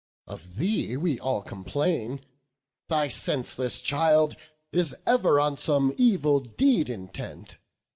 [0.25, 2.21] Of thee we all complain;
[2.89, 4.35] thy senseless child
[4.71, 7.59] Is ever on some evil deed intent.